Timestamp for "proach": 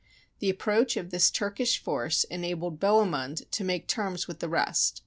0.57-0.99